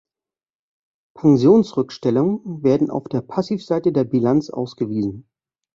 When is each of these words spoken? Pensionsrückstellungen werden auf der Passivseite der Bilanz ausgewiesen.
Pensionsrückstellungen 1.13 2.63
werden 2.63 2.89
auf 2.89 3.03
der 3.03 3.21
Passivseite 3.21 3.91
der 3.91 4.03
Bilanz 4.03 4.49
ausgewiesen. 4.49 5.29